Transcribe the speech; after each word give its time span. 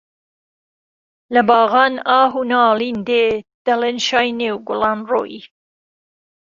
له 1.33 1.41
باغان 1.49 1.93
ئاه 2.07 2.33
و 2.39 2.41
ناڵین 2.51 2.97
دێ، 3.07 3.25
دهڵێن 3.65 3.97
شای 4.07 4.29
نێو 4.39 4.57
گوڵان 4.67 4.99
رۆیی 5.11 5.41